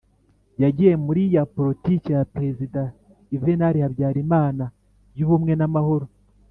yagiye 0.63 0.93
muri 1.05 1.21
ya 1.35 1.43
politike 1.55 2.09
ya 2.17 2.23
Prezida 2.35 2.81
Yuvenali 3.31 3.77
Habyarimana 3.83 4.65
y'Ubumwe 5.17 5.53
n'Amahoro, 5.57 6.05